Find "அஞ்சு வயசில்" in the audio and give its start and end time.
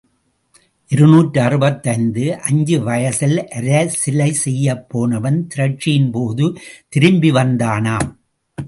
2.39-3.37